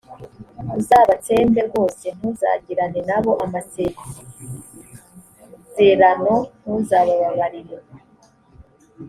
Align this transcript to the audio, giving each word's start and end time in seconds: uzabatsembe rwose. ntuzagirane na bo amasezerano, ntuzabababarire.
uzabatsembe 0.79 1.59
rwose. 1.69 2.05
ntuzagirane 2.17 2.99
na 3.09 3.17
bo 3.23 3.31
amasezerano, 3.45 6.33
ntuzabababarire. 6.61 7.77